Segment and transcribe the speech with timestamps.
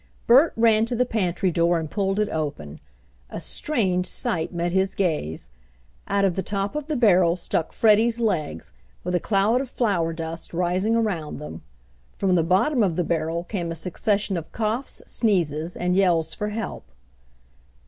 [0.25, 2.79] Bert ran to the pantry door and pulled it open.
[3.29, 5.51] A strange sight met his gaze.
[6.07, 8.71] Out of the top of the barrel stuck Freddie's legs,
[9.03, 11.61] with a cloud of flour dust rising around them.
[12.17, 16.49] From the bottom of the barrel came a succession of coughs, sneezes, and yells for
[16.49, 16.89] help.